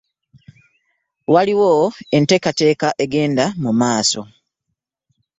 Waliwo 1.33 1.71
enteekateeka 2.17 2.87
egenda 3.03 3.45
mu 3.63 3.71
maaso. 3.79 4.21